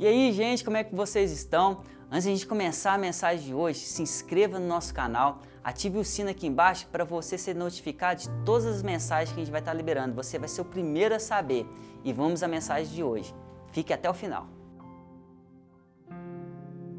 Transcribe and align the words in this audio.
E 0.00 0.06
aí, 0.06 0.32
gente, 0.32 0.64
como 0.64 0.78
é 0.78 0.82
que 0.82 0.94
vocês 0.94 1.30
estão? 1.30 1.82
Antes 2.10 2.22
de 2.22 2.30
a 2.30 2.32
gente 2.32 2.46
começar 2.46 2.94
a 2.94 2.98
mensagem 2.98 3.44
de 3.44 3.52
hoje, 3.52 3.80
se 3.80 4.00
inscreva 4.00 4.58
no 4.58 4.66
nosso 4.66 4.94
canal, 4.94 5.42
ative 5.62 5.98
o 5.98 6.04
sino 6.06 6.30
aqui 6.30 6.46
embaixo 6.46 6.88
para 6.90 7.04
você 7.04 7.36
ser 7.36 7.54
notificado 7.54 8.22
de 8.22 8.30
todas 8.46 8.64
as 8.64 8.82
mensagens 8.82 9.28
que 9.28 9.38
a 9.38 9.44
gente 9.44 9.52
vai 9.52 9.60
estar 9.60 9.74
liberando. 9.74 10.14
Você 10.14 10.38
vai 10.38 10.48
ser 10.48 10.62
o 10.62 10.64
primeiro 10.64 11.14
a 11.14 11.18
saber. 11.18 11.66
E 12.02 12.14
vamos 12.14 12.42
à 12.42 12.48
mensagem 12.48 12.90
de 12.90 13.02
hoje. 13.02 13.34
Fique 13.72 13.92
até 13.92 14.08
o 14.08 14.14
final. 14.14 14.48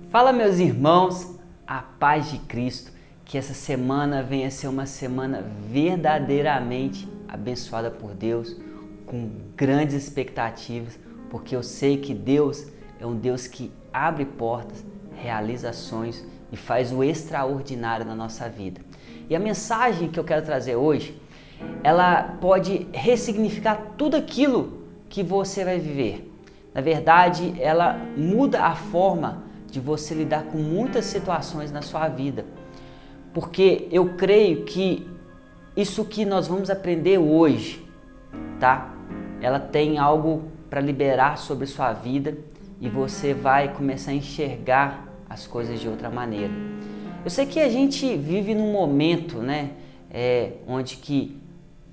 Fala, 0.10 0.32
meus 0.32 0.60
irmãos, 0.60 1.40
a 1.66 1.82
paz 1.82 2.30
de 2.30 2.38
Cristo. 2.38 2.92
Que 3.26 3.36
essa 3.36 3.56
semana 3.56 4.22
venha 4.22 4.52
ser 4.52 4.68
uma 4.68 4.86
semana 4.86 5.42
verdadeiramente 5.72 7.10
abençoada 7.28 7.90
por 7.90 8.14
Deus, 8.14 8.56
com 9.08 9.28
grandes 9.56 9.96
expectativas, 9.96 11.00
porque 11.32 11.56
eu 11.56 11.64
sei 11.64 11.98
que 11.98 12.14
Deus 12.14 12.68
é 13.02 13.06
um 13.06 13.16
Deus 13.16 13.48
que 13.48 13.72
abre 13.92 14.24
portas, 14.26 14.86
realiza 15.16 15.74
sonhos 15.74 16.24
e 16.52 16.56
faz 16.56 16.94
o 16.94 17.04
extraordinário 17.04 18.06
na 18.06 18.14
nossa 18.14 18.48
vida. 18.48 18.80
E 19.28 19.36
a 19.36 19.40
mensagem 19.40 20.08
que 20.08 20.20
eu 20.20 20.24
quero 20.24 20.46
trazer 20.46 20.76
hoje, 20.76 21.20
ela 21.84 22.22
pode 22.40 22.88
ressignificar 22.94 23.94
tudo 23.98 24.16
aquilo 24.16 24.84
que 25.10 25.24
você 25.24 25.66
vai 25.66 25.80
viver. 25.80 26.32
Na 26.76 26.80
verdade, 26.80 27.56
ela 27.60 28.00
muda 28.16 28.66
a 28.66 28.76
forma 28.76 29.44
de 29.66 29.80
você 29.80 30.14
lidar 30.14 30.44
com 30.44 30.60
muitas 30.60 31.06
situações 31.06 31.72
na 31.72 31.82
sua 31.82 32.08
vida. 32.08 32.46
Porque 33.34 33.88
eu 33.92 34.14
creio 34.14 34.64
que 34.64 35.10
isso 35.76 36.06
que 36.06 36.24
nós 36.24 36.48
vamos 36.48 36.70
aprender 36.70 37.18
hoje, 37.18 37.84
tá? 38.60 38.94
Ela 39.42 39.60
tem 39.60 39.98
algo 39.98 40.44
para 40.70 40.80
liberar 40.80 41.38
sobre 41.38 41.66
sua 41.66 41.94
vida 41.94 42.38
e 42.82 42.90
você 42.90 43.32
vai 43.34 43.74
começar 43.74 44.10
a 44.10 44.16
enxergar 44.16 45.08
as 45.30 45.46
coisas 45.46 45.80
de 45.80 45.88
outra 45.88 46.10
maneira. 46.10 46.52
Eu 47.24 47.30
sei 47.30 47.46
que 47.46 47.60
a 47.60 47.70
gente 47.70 48.18
vive 48.18 48.56
num 48.56 48.72
momento, 48.72 49.38
né, 49.38 49.74
é, 50.10 50.54
onde 50.68 50.98
que 50.98 51.40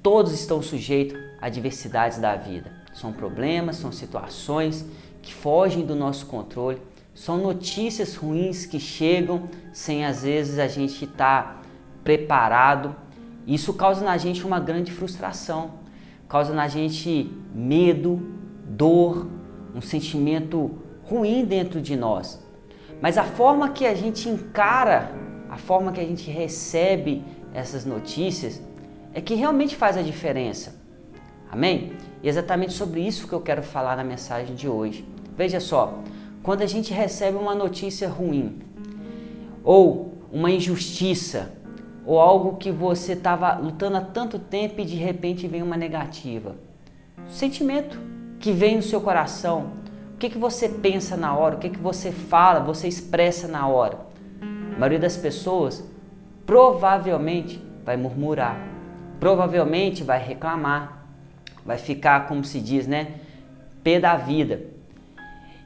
todos 0.03 0.33
estão 0.33 0.63
sujeitos 0.63 1.17
a 1.41 1.51
diversidades 1.51 2.19
da 2.19 2.35
vida. 2.35 2.73
São 2.95 3.13
problemas, 3.13 3.77
são 3.77 3.93
situações 3.93 4.87
que 5.21 5.35
fogem 5.35 5.85
do 5.85 5.95
nosso 5.95 6.25
controle, 6.27 6.81
são 7.15 7.37
notícias 7.37 8.15
ruins 8.15 8.65
que 8.65 8.81
chegam 8.81 9.43
sem 9.73 10.07
às 10.07 10.23
vezes 10.23 10.59
a 10.59 10.67
gente 10.67 11.05
estar 11.05 11.43
tá 11.43 11.63
preparado. 12.03 12.97
Isso 13.47 13.75
causa 13.75 14.03
na 14.05 14.17
gente 14.17 14.47
uma 14.47 14.59
grande 14.59 14.91
frustração, 14.91 15.73
causa 16.29 16.55
na 16.55 16.67
gente 16.67 17.31
medo, 17.55 18.23
dor, 18.65 19.27
um 19.79 19.81
sentimento 19.81 20.73
ruim 21.05 21.45
dentro 21.45 21.81
de 21.81 21.97
nós. 21.97 22.43
Mas 23.01 23.17
a 23.17 23.23
forma 23.23 23.71
que 23.71 23.87
a 23.87 23.95
gente 23.95 24.29
encara, 24.29 25.13
a 25.49 25.57
forma 25.57 25.93
que 25.93 26.01
a 26.01 26.05
gente 26.05 26.29
recebe 26.31 27.23
essas 27.55 27.85
notícias 27.85 28.61
é 29.15 29.21
que 29.21 29.35
realmente 29.35 29.77
faz 29.77 29.97
a 29.97 30.03
diferença. 30.03 30.77
Amém? 31.51 31.93
E 32.23 32.27
é 32.27 32.31
exatamente 32.31 32.73
sobre 32.73 33.01
isso 33.01 33.29
que 33.29 33.33
eu 33.33 33.41
quero 33.41 33.63
falar 33.63 33.97
na 33.97 34.03
mensagem 34.03 34.55
de 34.57 34.69
hoje. 34.69 35.07
Veja 35.37 35.61
só, 35.61 36.01
quando 36.43 36.63
a 36.63 36.67
gente 36.67 36.93
recebe 36.93 37.39
uma 37.39 37.55
notícia 37.55 38.09
ruim, 38.09 38.59
ou 39.63 40.13
uma 40.33 40.51
injustiça, 40.51 41.53
ou 42.05 42.19
algo 42.19 42.57
que 42.57 42.73
você 42.73 43.13
estava 43.13 43.57
lutando 43.59 43.97
há 43.97 44.01
tanto 44.01 44.39
tempo 44.39 44.81
e 44.81 44.85
de 44.85 44.97
repente 44.97 45.47
vem 45.47 45.63
uma 45.63 45.77
negativa. 45.77 46.57
Sentimento 47.29 48.18
que 48.39 48.53
vem 48.53 48.77
no 48.77 48.83
seu 48.83 49.01
coração, 49.01 49.73
o 50.15 50.19
que, 50.19 50.31
que 50.31 50.39
você 50.39 50.69
pensa 50.69 51.17
na 51.17 51.37
hora, 51.37 51.57
o 51.57 51.59
que, 51.59 51.71
que 51.71 51.79
você 51.79 52.11
fala, 52.11 52.61
você 52.61 52.89
expressa 52.89 53.47
na 53.47 53.67
hora. 53.67 53.99
A 54.41 54.79
maioria 54.79 54.99
das 54.99 55.17
pessoas 55.17 55.85
provavelmente 56.47 57.63
vai 57.85 57.97
murmurar, 57.97 58.59
provavelmente 59.21 60.03
vai 60.03 60.23
reclamar, 60.23 61.07
vai 61.65 61.79
ficar, 61.79 62.27
como 62.27 62.45
se 62.45 62.61
diz, 62.61 62.87
né, 62.87 63.15
pé 63.83 64.01
da 64.01 64.17
vida. 64.17 64.63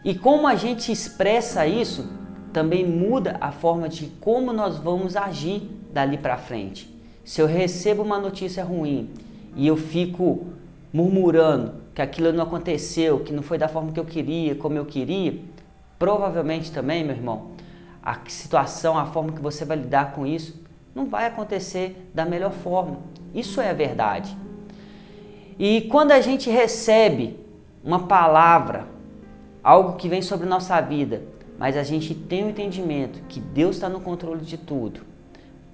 E 0.04 0.14
como 0.14 0.46
a 0.46 0.54
gente 0.54 0.90
expressa 0.90 1.66
isso, 1.66 2.10
também 2.52 2.86
muda 2.86 3.36
a 3.40 3.50
forma 3.50 3.88
de 3.88 4.06
como 4.20 4.52
nós 4.52 4.76
vamos 4.76 5.16
agir 5.16 5.62
dali 5.92 6.18
para 6.18 6.36
frente. 6.36 6.92
Se 7.24 7.40
eu 7.40 7.46
recebo 7.46 8.02
uma 8.02 8.18
notícia 8.18 8.64
ruim 8.64 9.10
e 9.54 9.66
eu 9.66 9.76
fico 9.76 10.46
murmurando, 10.92 11.74
que 11.94 12.02
aquilo 12.02 12.32
não 12.32 12.44
aconteceu, 12.44 13.20
que 13.20 13.32
não 13.32 13.42
foi 13.42 13.58
da 13.58 13.68
forma 13.68 13.92
que 13.92 14.00
eu 14.00 14.04
queria, 14.04 14.54
como 14.54 14.76
eu 14.76 14.84
queria, 14.84 15.38
provavelmente 15.98 16.70
também, 16.70 17.04
meu 17.04 17.16
irmão, 17.16 17.52
a 18.02 18.18
situação, 18.26 18.98
a 18.98 19.06
forma 19.06 19.32
que 19.32 19.40
você 19.40 19.64
vai 19.64 19.76
lidar 19.76 20.12
com 20.12 20.26
isso, 20.26 20.62
não 20.94 21.06
vai 21.06 21.26
acontecer 21.26 22.10
da 22.12 22.24
melhor 22.24 22.52
forma. 22.52 22.98
Isso 23.34 23.60
é 23.60 23.70
a 23.70 23.74
verdade. 23.74 24.36
E 25.58 25.82
quando 25.82 26.12
a 26.12 26.20
gente 26.20 26.50
recebe 26.50 27.38
uma 27.84 28.06
palavra, 28.06 28.86
algo 29.62 29.96
que 29.96 30.08
vem 30.08 30.20
sobre 30.20 30.46
nossa 30.46 30.80
vida, 30.80 31.22
mas 31.58 31.76
a 31.76 31.82
gente 31.82 32.14
tem 32.14 32.44
o 32.44 32.50
entendimento 32.50 33.22
que 33.28 33.38
Deus 33.38 33.76
está 33.76 33.88
no 33.88 34.00
controle 34.00 34.40
de 34.40 34.58
tudo, 34.58 35.00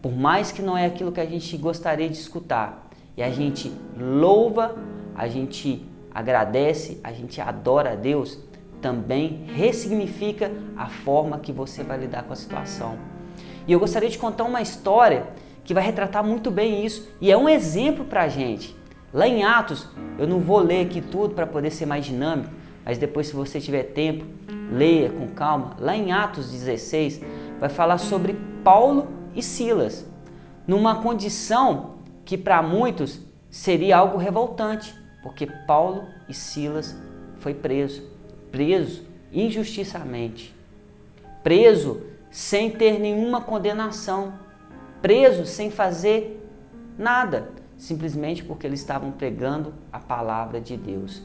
por 0.03 0.13
mais 0.13 0.53
que 0.53 0.63
não 0.63 0.77
é 0.77 0.87
aquilo 0.87 1.11
que 1.11 1.21
a 1.21 1.27
gente 1.27 1.57
gostaria 1.57 2.09
de 2.09 2.17
escutar, 2.17 2.89
e 3.17 3.23
a 3.23 3.31
gente 3.31 3.73
louva, 3.99 4.77
a 5.19 5.27
gente 5.27 5.85
agradece, 6.15 7.01
a 7.03 7.13
gente 7.13 7.41
adora 7.41 7.93
a 7.93 7.95
Deus, 7.97 8.39
também 8.81 9.45
ressignifica 9.53 10.53
a 10.77 10.87
forma 10.87 11.41
que 11.41 11.51
você 11.51 11.83
vai 11.83 11.99
lidar 11.99 12.23
com 12.23 12.33
a 12.33 12.37
situação. 12.37 12.97
E 13.67 13.73
eu 13.73 13.81
gostaria 13.81 14.09
de 14.09 14.17
contar 14.17 14.45
uma 14.45 14.63
história 14.63 15.27
que 15.65 15.75
vai 15.75 15.83
retratar 15.83 16.23
muito 16.23 16.53
bem 16.53 16.87
isso 16.87 17.09
e 17.21 17.33
é 17.33 17.37
um 17.37 17.49
exemplo 17.49 18.05
para 18.05 18.23
a 18.23 18.29
gente. 18.29 18.77
Lá 19.13 19.27
em 19.27 19.43
Atos, 19.43 19.89
eu 20.17 20.27
não 20.27 20.39
vou 20.39 20.61
ler 20.61 20.87
aqui 20.87 21.01
tudo 21.01 21.35
para 21.35 21.47
poder 21.47 21.73
ser 21.73 21.85
mais 21.85 22.05
dinâmico, 22.05 22.51
mas 22.85 22.97
depois, 22.97 23.27
se 23.27 23.35
você 23.35 23.61
tiver 23.61 23.83
tempo, 23.83 24.25
leia 24.71 25.11
com 25.11 25.27
calma. 25.29 25.77
Lá 25.81 25.97
em 25.97 26.13
Atos 26.13 26.53
16, 26.53 27.21
vai 27.59 27.69
falar 27.69 27.99
sobre 27.99 28.39
Paulo 28.63 29.09
e 29.35 29.43
Silas, 29.43 30.07
numa 30.67 31.03
condição 31.03 31.97
que 32.25 32.39
para 32.39 32.63
muitos 32.63 33.21
seria 33.51 33.97
algo 33.97 34.17
revoltante 34.17 34.95
porque 35.29 35.45
Paulo 35.45 36.07
e 36.27 36.33
Silas 36.33 36.97
foi 37.37 37.53
preso, 37.53 38.03
preso 38.51 39.03
injustiçamente, 39.31 40.57
preso 41.45 42.01
sem 42.31 42.71
ter 42.71 42.99
nenhuma 42.99 43.43
condenação, 43.43 44.33
preso 45.03 45.45
sem 45.45 45.71
fazer 45.71 46.43
nada, 46.97 47.51
simplesmente 47.77 48.43
porque 48.43 48.67
eles 48.67 48.81
estavam 48.81 49.13
pregando 49.13 49.75
a 49.93 49.99
palavra 49.99 50.63
de 50.63 50.79
Deus. 50.79 51.23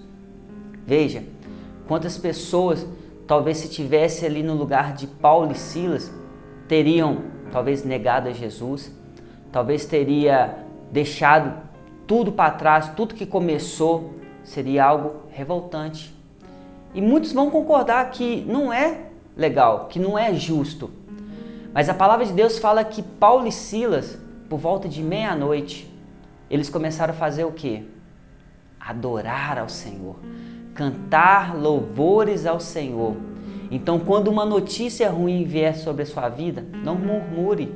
Veja, 0.85 1.23
quantas 1.87 2.17
pessoas, 2.17 2.85
talvez 3.25 3.59
se 3.59 3.69
tivesse 3.69 4.25
ali 4.25 4.43
no 4.43 4.53
lugar 4.53 4.93
de 4.93 5.07
Paulo 5.07 5.53
e 5.53 5.55
Silas, 5.55 6.11
teriam 6.67 7.23
talvez 7.53 7.85
negado 7.85 8.27
a 8.27 8.33
Jesus, 8.33 8.91
talvez 9.49 9.85
teria 9.85 10.57
deixado 10.91 11.71
tudo 12.07 12.31
para 12.31 12.51
trás, 12.51 12.89
tudo 12.95 13.15
que 13.15 13.25
começou, 13.25 14.13
seria 14.43 14.85
algo 14.85 15.23
revoltante. 15.31 16.13
E 16.93 17.01
muitos 17.01 17.33
vão 17.33 17.49
concordar 17.49 18.09
que 18.11 18.43
não 18.47 18.71
é 18.71 19.05
legal, 19.35 19.87
que 19.87 19.99
não 19.99 20.17
é 20.17 20.33
justo. 20.33 20.91
Mas 21.73 21.89
a 21.89 21.93
palavra 21.93 22.25
de 22.25 22.33
Deus 22.33 22.59
fala 22.59 22.83
que 22.83 23.01
Paulo 23.01 23.47
e 23.47 23.51
Silas, 23.51 24.17
por 24.47 24.59
volta 24.59 24.87
de 24.87 25.01
meia-noite, 25.01 25.91
eles 26.49 26.69
começaram 26.69 27.13
a 27.13 27.17
fazer 27.17 27.45
o 27.45 27.51
quê? 27.51 27.83
Adorar 28.79 29.57
ao 29.57 29.69
Senhor, 29.69 30.17
cantar 30.75 31.57
louvores 31.57 32.45
ao 32.45 32.59
Senhor. 32.59 33.15
Então, 33.71 33.97
quando 33.97 34.27
uma 34.27 34.45
notícia 34.45 35.09
ruim 35.09 35.45
vier 35.45 35.75
sobre 35.75 36.03
a 36.03 36.05
sua 36.05 36.29
vida, 36.29 36.63
não 36.83 36.93
murmure, 36.93 37.73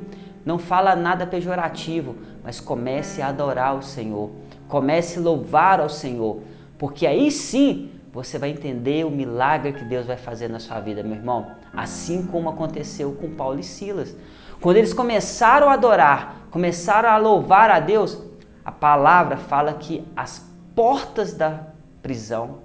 não 0.48 0.58
fala 0.58 0.96
nada 0.96 1.26
pejorativo, 1.26 2.16
mas 2.42 2.58
comece 2.58 3.20
a 3.20 3.28
adorar 3.28 3.76
o 3.76 3.82
Senhor. 3.82 4.30
Comece 4.66 5.18
a 5.18 5.22
louvar 5.22 5.78
ao 5.78 5.90
Senhor, 5.90 6.40
porque 6.78 7.06
aí 7.06 7.30
sim 7.30 7.90
você 8.10 8.38
vai 8.38 8.48
entender 8.48 9.04
o 9.04 9.10
milagre 9.10 9.74
que 9.74 9.84
Deus 9.84 10.06
vai 10.06 10.16
fazer 10.16 10.48
na 10.48 10.58
sua 10.58 10.80
vida, 10.80 11.02
meu 11.02 11.16
irmão. 11.16 11.50
Assim 11.76 12.26
como 12.26 12.48
aconteceu 12.48 13.12
com 13.12 13.34
Paulo 13.34 13.60
e 13.60 13.62
Silas. 13.62 14.16
Quando 14.58 14.78
eles 14.78 14.94
começaram 14.94 15.68
a 15.68 15.74
adorar, 15.74 16.48
começaram 16.50 17.10
a 17.10 17.18
louvar 17.18 17.70
a 17.70 17.78
Deus, 17.78 18.18
a 18.64 18.72
palavra 18.72 19.36
fala 19.36 19.74
que 19.74 20.02
as 20.16 20.50
portas 20.74 21.34
da 21.34 21.60
prisão 22.00 22.60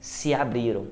se 0.00 0.34
abriram. 0.34 0.88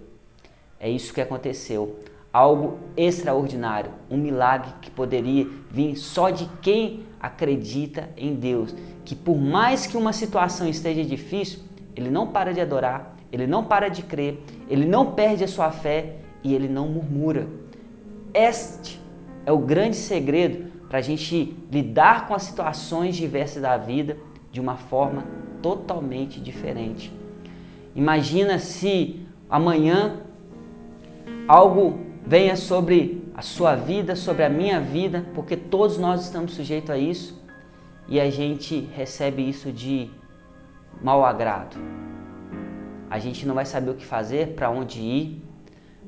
É 0.78 0.88
isso 0.88 1.12
que 1.12 1.20
aconteceu 1.20 1.98
algo 2.32 2.78
extraordinário, 2.96 3.90
um 4.10 4.16
milagre 4.16 4.72
que 4.80 4.90
poderia 4.90 5.46
vir 5.70 5.96
só 5.96 6.30
de 6.30 6.48
quem 6.62 7.04
acredita 7.20 8.08
em 8.16 8.34
Deus, 8.34 8.74
que 9.04 9.14
por 9.14 9.36
mais 9.36 9.86
que 9.86 9.96
uma 9.96 10.12
situação 10.12 10.68
esteja 10.68 11.04
difícil, 11.04 11.60
ele 11.96 12.10
não 12.10 12.28
para 12.28 12.52
de 12.54 12.60
adorar, 12.60 13.16
ele 13.32 13.46
não 13.46 13.64
para 13.64 13.88
de 13.88 14.02
crer, 14.02 14.42
ele 14.68 14.86
não 14.86 15.12
perde 15.12 15.44
a 15.44 15.48
sua 15.48 15.70
fé 15.70 16.16
e 16.42 16.54
ele 16.54 16.68
não 16.68 16.88
murmura. 16.88 17.48
Este 18.32 19.00
é 19.44 19.52
o 19.52 19.58
grande 19.58 19.96
segredo 19.96 20.70
para 20.88 20.98
a 20.98 21.02
gente 21.02 21.56
lidar 21.70 22.26
com 22.26 22.34
as 22.34 22.44
situações 22.44 23.16
diversas 23.16 23.62
da 23.62 23.76
vida 23.76 24.16
de 24.52 24.60
uma 24.60 24.76
forma 24.76 25.24
totalmente 25.62 26.40
diferente. 26.40 27.12
Imagina 27.94 28.58
se 28.58 29.20
amanhã 29.48 30.20
algo 31.46 32.09
venha 32.26 32.56
sobre 32.56 33.24
a 33.34 33.42
sua 33.42 33.74
vida, 33.74 34.14
sobre 34.14 34.44
a 34.44 34.48
minha 34.48 34.80
vida, 34.80 35.24
porque 35.34 35.56
todos 35.56 35.98
nós 35.98 36.24
estamos 36.24 36.54
sujeitos 36.54 36.90
a 36.90 36.98
isso 36.98 37.40
e 38.08 38.20
a 38.20 38.30
gente 38.30 38.88
recebe 38.94 39.48
isso 39.48 39.72
de 39.72 40.10
mau 41.02 41.24
agrado. 41.24 41.76
A 43.08 43.18
gente 43.18 43.46
não 43.46 43.54
vai 43.54 43.64
saber 43.64 43.90
o 43.90 43.94
que 43.94 44.04
fazer, 44.04 44.54
para 44.54 44.70
onde 44.70 45.00
ir, 45.00 45.42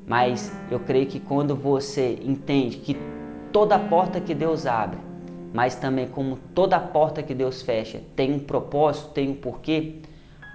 mas 0.05 0.51
eu 0.69 0.79
creio 0.79 1.07
que 1.07 1.19
quando 1.19 1.55
você 1.55 2.19
entende 2.23 2.77
que 2.77 2.97
toda 3.51 3.77
porta 3.79 4.19
que 4.19 4.33
Deus 4.33 4.65
abre, 4.65 4.99
mas 5.53 5.75
também 5.75 6.07
como 6.07 6.37
toda 6.55 6.79
porta 6.79 7.21
que 7.21 7.33
Deus 7.33 7.61
fecha 7.61 8.01
tem 8.15 8.33
um 8.33 8.39
propósito, 8.39 9.11
tem 9.11 9.29
um 9.29 9.35
porquê, 9.35 10.01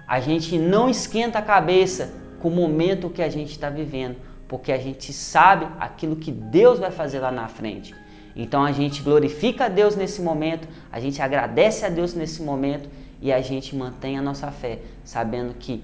a 0.07 0.19
gente 0.19 0.57
não 0.57 0.89
esquenta 0.89 1.39
a 1.39 1.41
cabeça 1.41 2.13
com 2.39 2.47
o 2.47 2.51
momento 2.51 3.09
que 3.09 3.21
a 3.21 3.29
gente 3.29 3.51
está 3.51 3.69
vivendo, 3.69 4.17
porque 4.49 4.71
a 4.71 4.77
gente 4.77 5.13
sabe 5.13 5.67
aquilo 5.79 6.17
que 6.17 6.31
Deus 6.31 6.79
vai 6.79 6.91
fazer 6.91 7.19
lá 7.19 7.31
na 7.31 7.47
frente. 7.47 7.95
Então 8.35 8.63
a 8.63 8.71
gente 8.71 9.01
glorifica 9.01 9.65
a 9.65 9.69
Deus 9.69 9.95
nesse 9.95 10.21
momento, 10.21 10.67
a 10.91 10.99
gente 10.99 11.21
agradece 11.21 11.85
a 11.85 11.89
Deus 11.89 12.13
nesse 12.13 12.41
momento 12.41 12.89
e 13.21 13.31
a 13.31 13.41
gente 13.41 13.75
mantém 13.75 14.17
a 14.17 14.21
nossa 14.21 14.51
fé, 14.51 14.79
sabendo 15.03 15.53
que 15.53 15.83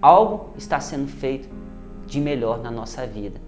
algo 0.00 0.50
está 0.56 0.78
sendo 0.78 1.08
feito 1.08 1.48
de 2.06 2.20
melhor 2.20 2.62
na 2.62 2.70
nossa 2.70 3.06
vida. 3.06 3.40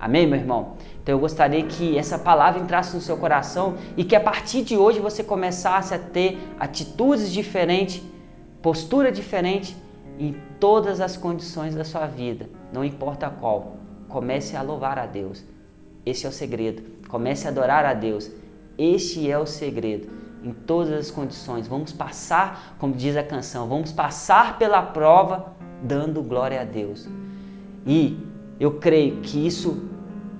Amém, 0.00 0.26
meu 0.26 0.38
irmão? 0.38 0.74
Então 1.02 1.14
eu 1.14 1.18
gostaria 1.18 1.62
que 1.64 1.96
essa 1.96 2.18
palavra 2.18 2.60
entrasse 2.60 2.94
no 2.94 3.00
seu 3.00 3.16
coração 3.16 3.76
e 3.96 4.04
que 4.04 4.16
a 4.16 4.20
partir 4.20 4.62
de 4.62 4.76
hoje 4.76 5.00
você 5.00 5.24
começasse 5.24 5.94
a 5.94 5.98
ter 5.98 6.38
atitudes 6.58 7.32
diferentes 7.32 8.02
postura 8.62 9.12
diferente 9.12 9.76
em 10.18 10.34
todas 10.58 11.00
as 11.00 11.16
condições 11.16 11.74
da 11.74 11.84
sua 11.84 12.06
vida, 12.06 12.48
não 12.72 12.84
importa 12.84 13.30
qual. 13.30 13.76
Comece 14.08 14.56
a 14.56 14.62
louvar 14.62 14.98
a 14.98 15.06
Deus. 15.06 15.44
Esse 16.04 16.26
é 16.26 16.28
o 16.28 16.32
segredo. 16.32 16.82
Comece 17.08 17.46
a 17.46 17.50
adorar 17.50 17.84
a 17.84 17.94
Deus. 17.94 18.30
Este 18.76 19.30
é 19.30 19.38
o 19.38 19.46
segredo. 19.46 20.08
Em 20.42 20.52
todas 20.52 20.92
as 20.92 21.10
condições, 21.10 21.66
vamos 21.66 21.92
passar, 21.92 22.76
como 22.78 22.94
diz 22.94 23.16
a 23.16 23.22
canção, 23.22 23.68
vamos 23.68 23.90
passar 23.90 24.56
pela 24.58 24.80
prova 24.80 25.52
dando 25.82 26.22
glória 26.22 26.60
a 26.60 26.64
Deus. 26.64 27.08
E 27.84 28.18
eu 28.60 28.78
creio 28.78 29.20
que 29.20 29.46
isso 29.46 29.88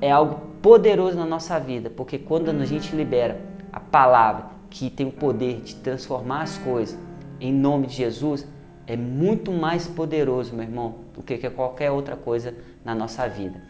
é 0.00 0.10
algo 0.10 0.40
poderoso 0.62 1.16
na 1.16 1.26
nossa 1.26 1.58
vida, 1.58 1.90
porque 1.90 2.18
quando 2.18 2.50
a 2.50 2.64
gente 2.64 2.94
libera 2.94 3.40
a 3.72 3.80
palavra 3.80 4.46
que 4.70 4.90
tem 4.90 5.06
o 5.06 5.12
poder 5.12 5.60
de 5.60 5.74
transformar 5.76 6.42
as 6.42 6.58
coisas, 6.58 6.98
em 7.40 7.52
nome 7.52 7.86
de 7.86 7.94
Jesus 7.94 8.46
é 8.88 8.96
muito 8.96 9.52
mais 9.52 9.86
poderoso, 9.86 10.54
meu 10.54 10.64
irmão, 10.64 10.94
do 11.14 11.22
que 11.22 11.36
qualquer 11.50 11.90
outra 11.90 12.16
coisa 12.16 12.54
na 12.82 12.94
nossa 12.94 13.28
vida. 13.28 13.60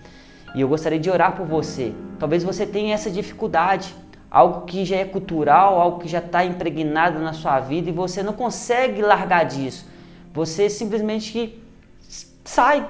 E 0.54 0.60
eu 0.60 0.68
gostaria 0.68 0.98
de 0.98 1.10
orar 1.10 1.36
por 1.36 1.44
você. 1.44 1.92
Talvez 2.20 2.44
você 2.44 2.64
tenha 2.64 2.94
essa 2.94 3.10
dificuldade, 3.10 3.92
algo 4.30 4.64
que 4.64 4.84
já 4.84 4.96
é 4.96 5.04
cultural, 5.04 5.80
algo 5.80 5.98
que 5.98 6.08
já 6.08 6.20
está 6.20 6.44
impregnado 6.44 7.18
na 7.18 7.32
sua 7.32 7.58
vida 7.58 7.90
e 7.90 7.92
você 7.92 8.22
não 8.22 8.32
consegue 8.32 9.02
largar 9.02 9.44
disso. 9.44 9.86
Você 10.32 10.70
simplesmente 10.70 11.60
sai. 12.44 12.88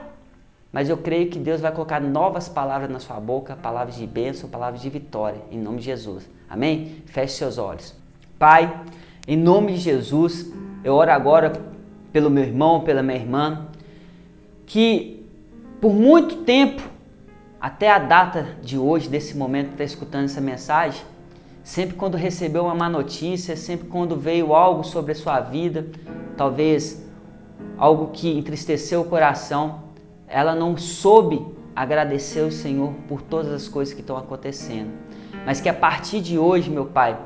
Mas 0.70 0.90
eu 0.90 0.98
creio 0.98 1.30
que 1.30 1.38
Deus 1.38 1.62
vai 1.62 1.72
colocar 1.72 1.98
novas 1.98 2.46
palavras 2.46 2.90
na 2.90 3.00
sua 3.00 3.18
boca, 3.18 3.56
palavras 3.56 3.96
de 3.96 4.06
bênção, 4.06 4.50
palavras 4.50 4.82
de 4.82 4.90
vitória, 4.90 5.40
em 5.50 5.58
nome 5.58 5.78
de 5.78 5.86
Jesus. 5.86 6.28
Amém? 6.46 7.02
Feche 7.06 7.36
seus 7.36 7.56
olhos. 7.56 7.94
Pai, 8.38 8.82
em 9.26 9.36
nome 9.36 9.72
de 9.72 9.78
Jesus, 9.78 10.52
eu 10.84 10.92
oro 10.92 11.10
agora 11.10 11.77
pelo 12.18 12.30
meu 12.30 12.42
irmão, 12.42 12.80
pela 12.80 13.00
minha 13.00 13.16
irmã, 13.16 13.68
que 14.66 15.24
por 15.80 15.94
muito 15.94 16.38
tempo, 16.38 16.82
até 17.60 17.92
a 17.92 18.00
data 18.00 18.56
de 18.60 18.76
hoje, 18.76 19.08
desse 19.08 19.36
momento 19.36 19.70
está 19.70 19.84
escutando 19.84 20.24
essa 20.24 20.40
mensagem, 20.40 21.00
sempre 21.62 21.94
quando 21.94 22.16
recebeu 22.16 22.64
uma 22.64 22.74
má 22.74 22.88
notícia, 22.88 23.54
sempre 23.54 23.86
quando 23.86 24.16
veio 24.16 24.52
algo 24.52 24.82
sobre 24.82 25.12
a 25.12 25.14
sua 25.14 25.38
vida, 25.38 25.86
talvez 26.36 27.06
algo 27.76 28.08
que 28.12 28.36
entristeceu 28.36 29.02
o 29.02 29.04
coração, 29.04 29.82
ela 30.26 30.56
não 30.56 30.76
soube 30.76 31.46
agradecer 31.76 32.40
o 32.40 32.50
Senhor 32.50 32.94
por 33.06 33.22
todas 33.22 33.52
as 33.52 33.68
coisas 33.68 33.94
que 33.94 34.00
estão 34.00 34.16
acontecendo. 34.16 34.90
Mas 35.46 35.60
que 35.60 35.68
a 35.68 35.74
partir 35.74 36.20
de 36.20 36.36
hoje, 36.36 36.68
meu 36.68 36.86
Pai, 36.86 37.16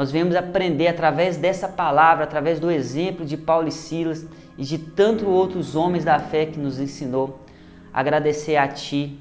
nós 0.00 0.10
vemos 0.10 0.34
aprender 0.34 0.88
através 0.88 1.36
dessa 1.36 1.68
palavra, 1.68 2.24
através 2.24 2.58
do 2.58 2.70
exemplo 2.70 3.22
de 3.22 3.36
Paulo 3.36 3.68
e 3.68 3.70
Silas 3.70 4.24
e 4.56 4.64
de 4.64 4.78
tantos 4.78 5.28
outros 5.28 5.76
homens 5.76 6.06
da 6.06 6.18
fé 6.18 6.46
que 6.46 6.58
nos 6.58 6.80
ensinou. 6.80 7.40
Agradecer 7.92 8.56
a 8.56 8.66
Ti, 8.66 9.20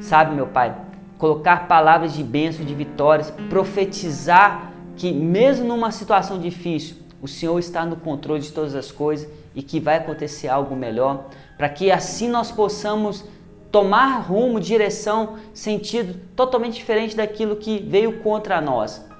sabe, 0.00 0.32
meu 0.32 0.46
Pai, 0.46 0.76
colocar 1.18 1.66
palavras 1.66 2.14
de 2.14 2.22
bênção, 2.22 2.64
de 2.64 2.72
vitórias, 2.72 3.32
profetizar 3.50 4.70
que 4.94 5.12
mesmo 5.12 5.66
numa 5.66 5.90
situação 5.90 6.38
difícil, 6.38 6.98
o 7.20 7.26
Senhor 7.26 7.58
está 7.58 7.84
no 7.84 7.96
controle 7.96 8.42
de 8.42 8.52
todas 8.52 8.76
as 8.76 8.92
coisas 8.92 9.28
e 9.56 9.60
que 9.60 9.80
vai 9.80 9.96
acontecer 9.96 10.46
algo 10.46 10.76
melhor, 10.76 11.30
para 11.58 11.68
que 11.68 11.90
assim 11.90 12.28
nós 12.28 12.52
possamos 12.52 13.24
tomar 13.72 14.20
rumo, 14.20 14.60
direção, 14.60 15.36
sentido 15.52 16.16
totalmente 16.36 16.74
diferente 16.74 17.16
daquilo 17.16 17.56
que 17.56 17.80
veio 17.80 18.20
contra 18.20 18.60
nós. 18.60 19.10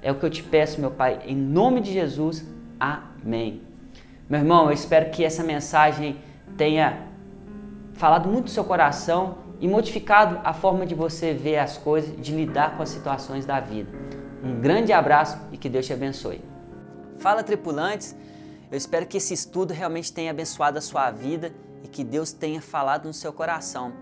É 0.00 0.12
o 0.12 0.14
que 0.14 0.24
eu 0.24 0.30
te 0.30 0.42
peço, 0.42 0.80
meu 0.80 0.90
Pai, 0.90 1.20
em 1.26 1.36
nome 1.36 1.80
de 1.80 1.92
Jesus. 1.92 2.44
Amém. 2.78 3.62
Meu 4.28 4.40
irmão, 4.40 4.66
eu 4.66 4.72
espero 4.72 5.10
que 5.10 5.24
essa 5.24 5.42
mensagem 5.42 6.16
tenha 6.56 7.06
falado 7.94 8.28
muito 8.28 8.44
no 8.44 8.50
seu 8.50 8.64
coração 8.64 9.38
e 9.60 9.66
modificado 9.66 10.40
a 10.44 10.52
forma 10.52 10.86
de 10.86 10.94
você 10.94 11.34
ver 11.34 11.58
as 11.58 11.76
coisas, 11.76 12.14
de 12.20 12.32
lidar 12.32 12.76
com 12.76 12.82
as 12.82 12.90
situações 12.90 13.44
da 13.44 13.58
vida. 13.58 13.90
Um 14.42 14.60
grande 14.60 14.92
abraço 14.92 15.36
e 15.50 15.56
que 15.56 15.68
Deus 15.68 15.86
te 15.86 15.92
abençoe. 15.92 16.40
Fala, 17.18 17.42
tripulantes. 17.42 18.14
Eu 18.70 18.78
espero 18.78 19.06
que 19.06 19.16
esse 19.16 19.34
estudo 19.34 19.72
realmente 19.72 20.12
tenha 20.12 20.30
abençoado 20.30 20.78
a 20.78 20.80
sua 20.80 21.10
vida 21.10 21.52
e 21.82 21.88
que 21.88 22.04
Deus 22.04 22.32
tenha 22.32 22.60
falado 22.60 23.06
no 23.06 23.14
seu 23.14 23.32
coração. 23.32 23.92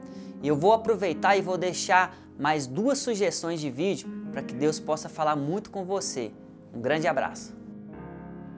E 0.43 0.49
eu 0.49 0.57
vou 0.57 0.73
aproveitar 0.75 1.37
e 1.37 1.41
vou 1.41 1.57
deixar 1.57 2.15
mais 2.39 2.67
duas 2.67 2.99
sugestões 2.99 3.61
de 3.61 3.71
vídeo 3.71 4.26
para 4.37 4.43
que 4.43 4.53
Deus 4.53 4.79
possa 4.79 5.09
falar 5.09 5.35
muito 5.35 5.71
com 5.71 5.83
você. 5.83 6.31
Um 6.75 6.79
grande 6.79 7.09
abraço. 7.09 7.56